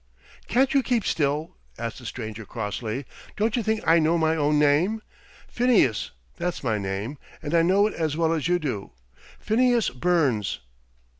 [0.47, 3.05] "Can't you keep still?" asked the stranger crossly.
[3.37, 5.03] "Don't you think I know my own name?
[5.47, 8.93] Phineas that's my name, and I know it as well as you do.
[9.39, 10.57] Phineas Burns."